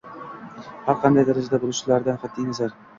har 0.87 0.97
qanday 1.05 1.29
darajada 1.29 1.63
bo’lishlaridan 1.69 2.23
qat’iy 2.27 2.53
nazar 2.53 2.79